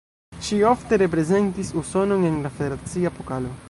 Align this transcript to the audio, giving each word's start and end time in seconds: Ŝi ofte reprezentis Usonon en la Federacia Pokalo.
Ŝi 0.47 0.57
ofte 0.69 0.99
reprezentis 1.03 1.71
Usonon 1.85 2.29
en 2.33 2.43
la 2.47 2.57
Federacia 2.61 3.19
Pokalo. 3.21 3.59